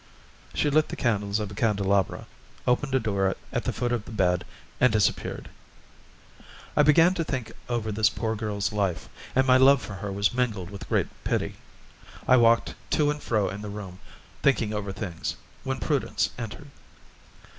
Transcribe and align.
She 0.55 0.71
lit 0.71 0.89
the 0.89 0.95
candles 0.95 1.39
of 1.39 1.51
a 1.51 1.53
candelabra, 1.53 2.25
opened 2.65 2.95
a 2.95 2.99
door 2.99 3.35
at 3.51 3.65
the 3.65 3.71
foot 3.71 3.91
of 3.91 4.05
the 4.05 4.11
bed, 4.11 4.45
and 4.79 4.91
disappeared. 4.91 5.47
I 6.75 6.81
began 6.81 7.13
to 7.13 7.23
think 7.23 7.51
over 7.69 7.91
this 7.91 8.09
poor 8.09 8.35
girl's 8.35 8.73
life, 8.73 9.09
and 9.35 9.45
my 9.45 9.57
love 9.57 9.79
for 9.79 9.93
her 9.93 10.11
was 10.11 10.33
mingled 10.33 10.71
with 10.71 10.81
a 10.81 10.85
great 10.85 11.09
pity. 11.23 11.57
I 12.27 12.37
walked 12.37 12.73
to 12.93 13.11
and 13.11 13.21
fro 13.21 13.47
in 13.49 13.61
the 13.61 13.69
room, 13.69 13.99
thinking 14.41 14.73
over 14.73 14.91
things, 14.91 15.35
when 15.63 15.77
Prudence 15.77 16.31
entered. 16.35 16.71